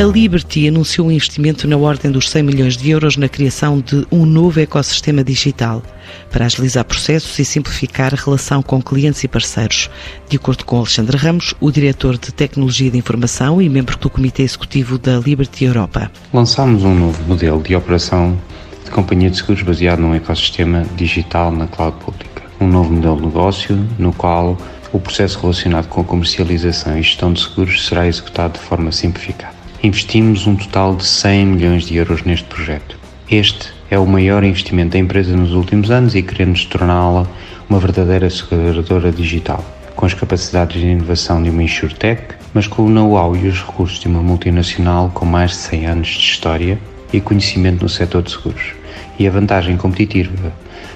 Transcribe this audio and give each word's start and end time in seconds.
A 0.00 0.02
Liberty 0.02 0.66
anunciou 0.66 1.08
um 1.08 1.10
investimento 1.10 1.68
na 1.68 1.76
ordem 1.76 2.10
dos 2.10 2.30
100 2.30 2.42
milhões 2.42 2.74
de 2.74 2.88
euros 2.88 3.18
na 3.18 3.28
criação 3.28 3.80
de 3.80 4.06
um 4.10 4.24
novo 4.24 4.58
ecossistema 4.58 5.22
digital 5.22 5.82
para 6.30 6.46
agilizar 6.46 6.86
processos 6.86 7.38
e 7.38 7.44
simplificar 7.44 8.14
a 8.14 8.16
relação 8.16 8.62
com 8.62 8.80
clientes 8.80 9.22
e 9.24 9.28
parceiros. 9.28 9.90
De 10.26 10.38
acordo 10.38 10.64
com 10.64 10.78
Alexandre 10.78 11.18
Ramos, 11.18 11.54
o 11.60 11.70
diretor 11.70 12.16
de 12.16 12.32
Tecnologia 12.32 12.90
de 12.90 12.96
Informação 12.96 13.60
e 13.60 13.68
membro 13.68 13.98
do 13.98 14.08
Comitê 14.08 14.42
Executivo 14.42 14.96
da 14.96 15.18
Liberty 15.18 15.66
Europa. 15.66 16.10
Lançámos 16.32 16.82
um 16.82 16.94
novo 16.94 17.22
modelo 17.24 17.62
de 17.62 17.76
operação 17.76 18.38
de 18.82 18.90
companhia 18.90 19.28
de 19.28 19.36
seguros 19.36 19.60
baseado 19.60 19.98
num 19.98 20.14
ecossistema 20.14 20.82
digital 20.96 21.52
na 21.52 21.66
cloud 21.66 21.94
pública. 22.02 22.42
Um 22.58 22.68
novo 22.68 22.90
modelo 22.90 23.16
de 23.16 23.26
negócio 23.26 23.86
no 23.98 24.14
qual 24.14 24.56
o 24.94 24.98
processo 24.98 25.38
relacionado 25.40 25.88
com 25.88 26.00
a 26.00 26.04
comercialização 26.04 26.98
e 26.98 27.02
gestão 27.02 27.34
de 27.34 27.42
seguros 27.42 27.86
será 27.86 28.06
executado 28.06 28.54
de 28.54 28.64
forma 28.64 28.90
simplificada 28.92 29.59
investimos 29.82 30.46
um 30.46 30.54
total 30.54 30.94
de 30.94 31.06
100 31.06 31.46
milhões 31.46 31.84
de 31.84 31.96
euros 31.96 32.22
neste 32.22 32.44
projeto. 32.46 32.98
Este 33.30 33.72
é 33.90 33.98
o 33.98 34.06
maior 34.06 34.44
investimento 34.44 34.90
da 34.90 34.98
empresa 34.98 35.34
nos 35.34 35.52
últimos 35.52 35.90
anos 35.90 36.14
e 36.14 36.22
queremos 36.22 36.66
torná-la 36.66 37.26
uma 37.68 37.78
verdadeira 37.78 38.28
seguradora 38.28 39.10
digital, 39.10 39.64
com 39.96 40.04
as 40.04 40.12
capacidades 40.12 40.80
de 40.80 40.86
inovação 40.86 41.42
de 41.42 41.48
uma 41.48 41.62
insurtech, 41.62 42.34
mas 42.52 42.66
com 42.66 42.82
o 42.82 42.90
know-how 42.90 43.34
e 43.34 43.48
os 43.48 43.62
recursos 43.62 44.00
de 44.00 44.08
uma 44.08 44.22
multinacional 44.22 45.10
com 45.14 45.24
mais 45.24 45.52
de 45.52 45.56
100 45.56 45.86
anos 45.86 46.08
de 46.08 46.24
história 46.26 46.78
e 47.12 47.20
conhecimento 47.20 47.82
no 47.82 47.88
setor 47.88 48.22
de 48.22 48.32
seguros, 48.32 48.74
e 49.18 49.26
a 49.26 49.30
vantagem 49.30 49.78
competitiva 49.78 50.52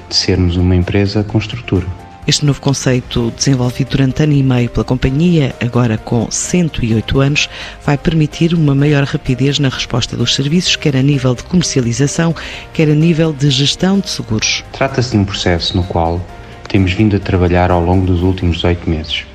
de 0.08 0.14
sermos 0.14 0.56
uma 0.56 0.76
empresa 0.76 1.24
com 1.24 1.38
estrutura. 1.38 1.86
Este 2.26 2.46
novo 2.46 2.58
conceito, 2.58 3.30
desenvolvido 3.36 3.90
durante 3.90 4.22
ano 4.22 4.32
e 4.32 4.42
meio 4.42 4.70
pela 4.70 4.82
companhia, 4.82 5.54
agora 5.60 5.98
com 5.98 6.26
108 6.30 7.20
anos, 7.20 7.50
vai 7.84 7.98
permitir 7.98 8.54
uma 8.54 8.74
maior 8.74 9.04
rapidez 9.04 9.58
na 9.58 9.68
resposta 9.68 10.16
dos 10.16 10.34
serviços, 10.34 10.74
quer 10.74 10.96
a 10.96 11.02
nível 11.02 11.34
de 11.34 11.44
comercialização, 11.44 12.34
quer 12.72 12.88
a 12.88 12.94
nível 12.94 13.30
de 13.30 13.50
gestão 13.50 14.00
de 14.00 14.08
seguros. 14.08 14.64
Trata-se 14.72 15.10
de 15.10 15.18
um 15.18 15.24
processo 15.24 15.76
no 15.76 15.84
qual 15.84 16.18
temos 16.66 16.92
vindo 16.92 17.14
a 17.14 17.18
trabalhar 17.18 17.70
ao 17.70 17.84
longo 17.84 18.06
dos 18.06 18.22
últimos 18.22 18.56
18 18.56 18.88
meses 18.88 19.26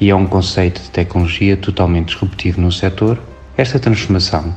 e 0.00 0.08
é 0.08 0.14
um 0.14 0.26
conceito 0.26 0.80
de 0.80 0.90
tecnologia 0.90 1.56
totalmente 1.56 2.12
disruptivo 2.12 2.60
no 2.60 2.70
setor. 2.70 3.20
Esta 3.56 3.80
transformação 3.80 4.54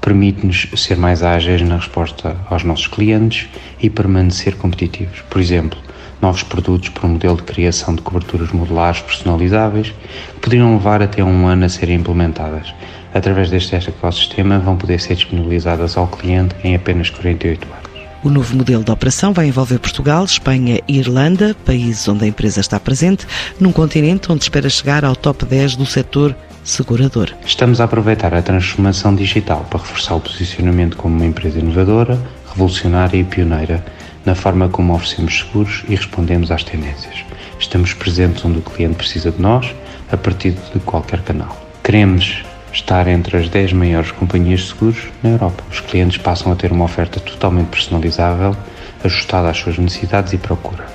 permite-nos 0.00 0.66
ser 0.74 0.96
mais 0.96 1.22
ágeis 1.22 1.62
na 1.62 1.76
resposta 1.76 2.36
aos 2.48 2.64
nossos 2.64 2.88
clientes 2.88 3.48
e 3.80 3.88
permanecer 3.88 4.56
competitivos. 4.56 5.20
Por 5.30 5.40
exemplo, 5.40 5.78
novos 6.20 6.42
produtos 6.42 6.88
para 6.90 7.06
um 7.06 7.12
modelo 7.12 7.36
de 7.36 7.42
criação 7.42 7.94
de 7.94 8.02
coberturas 8.02 8.52
modulares 8.52 9.00
personalizáveis 9.00 9.88
que 10.34 10.40
poderiam 10.40 10.74
levar 10.74 11.02
até 11.02 11.24
um 11.24 11.46
ano 11.46 11.64
a 11.64 11.68
serem 11.68 11.96
implementadas. 11.96 12.74
Através 13.12 13.50
deste 13.50 13.74
ecossistema 13.74 14.58
vão 14.58 14.76
poder 14.76 15.00
ser 15.00 15.16
disponibilizadas 15.16 15.96
ao 15.96 16.06
cliente 16.06 16.54
em 16.62 16.74
apenas 16.74 17.10
48 17.10 17.66
horas. 17.70 17.90
O 18.22 18.28
novo 18.28 18.54
modelo 18.54 18.84
de 18.84 18.90
operação 18.90 19.32
vai 19.32 19.46
envolver 19.46 19.78
Portugal, 19.78 20.24
Espanha 20.24 20.80
e 20.86 20.98
Irlanda, 20.98 21.56
países 21.64 22.06
onde 22.06 22.24
a 22.24 22.28
empresa 22.28 22.60
está 22.60 22.78
presente, 22.78 23.26
num 23.58 23.72
continente 23.72 24.30
onde 24.30 24.42
espera 24.42 24.68
chegar 24.68 25.06
ao 25.06 25.16
top 25.16 25.46
10 25.46 25.76
do 25.76 25.86
setor 25.86 26.36
segurador. 26.62 27.32
Estamos 27.46 27.80
a 27.80 27.84
aproveitar 27.84 28.34
a 28.34 28.42
transformação 28.42 29.14
digital 29.14 29.66
para 29.70 29.80
reforçar 29.80 30.16
o 30.16 30.20
posicionamento 30.20 30.98
como 30.98 31.16
uma 31.16 31.24
empresa 31.24 31.58
inovadora, 31.58 32.20
revolucionária 32.50 33.16
e 33.16 33.24
pioneira 33.24 33.82
na 34.24 34.34
forma 34.34 34.68
como 34.68 34.94
oferecemos 34.94 35.38
seguros 35.38 35.84
e 35.88 35.94
respondemos 35.94 36.50
às 36.50 36.64
tendências. 36.64 37.24
Estamos 37.58 37.94
presentes 37.94 38.44
onde 38.44 38.58
o 38.58 38.62
cliente 38.62 38.96
precisa 38.96 39.30
de 39.30 39.40
nós, 39.40 39.74
a 40.10 40.16
partir 40.16 40.52
de 40.52 40.80
qualquer 40.80 41.22
canal. 41.22 41.56
Queremos 41.82 42.44
estar 42.72 43.06
entre 43.08 43.36
as 43.36 43.48
10 43.48 43.72
maiores 43.72 44.10
companhias 44.12 44.60
de 44.60 44.68
seguros 44.68 45.08
na 45.22 45.30
Europa. 45.30 45.62
Os 45.70 45.80
clientes 45.80 46.18
passam 46.18 46.52
a 46.52 46.56
ter 46.56 46.72
uma 46.72 46.84
oferta 46.84 47.20
totalmente 47.20 47.68
personalizável, 47.68 48.56
ajustada 49.04 49.50
às 49.50 49.58
suas 49.58 49.78
necessidades 49.78 50.32
e 50.32 50.38
procura. 50.38 50.86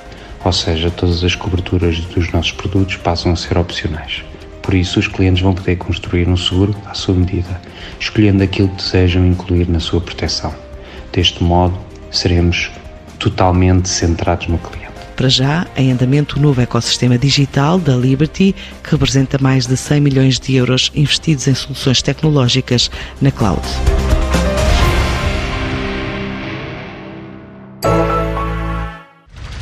Ou 0.44 0.52
seja, 0.52 0.90
todas 0.90 1.24
as 1.24 1.34
coberturas 1.34 1.98
dos 1.98 2.30
nossos 2.32 2.52
produtos 2.52 2.96
passam 2.96 3.32
a 3.32 3.36
ser 3.36 3.58
opcionais. 3.58 4.22
Por 4.62 4.74
isso, 4.74 4.98
os 4.98 5.08
clientes 5.08 5.42
vão 5.42 5.54
poder 5.54 5.76
construir 5.76 6.28
um 6.28 6.36
seguro 6.36 6.74
à 6.86 6.94
sua 6.94 7.14
medida, 7.14 7.60
escolhendo 8.00 8.42
aquilo 8.42 8.68
que 8.68 8.82
desejam 8.82 9.24
incluir 9.26 9.68
na 9.68 9.80
sua 9.80 10.00
proteção. 10.00 10.52
Deste 11.12 11.42
modo, 11.42 11.78
seremos 12.10 12.70
totalmente 13.18 13.88
centrados 13.88 14.46
no 14.48 14.58
cliente. 14.58 14.86
Para 15.16 15.28
já, 15.30 15.66
em 15.74 15.90
andamento 15.90 16.38
o 16.38 16.42
novo 16.42 16.60
ecossistema 16.60 17.16
digital 17.16 17.78
da 17.78 17.96
Liberty, 17.96 18.54
que 18.84 18.90
representa 18.90 19.38
mais 19.40 19.66
de 19.66 19.76
100 19.76 20.00
milhões 20.00 20.38
de 20.38 20.54
euros 20.54 20.92
investidos 20.94 21.48
em 21.48 21.54
soluções 21.54 22.02
tecnológicas 22.02 22.90
na 23.20 23.30
cloud. 23.30 23.62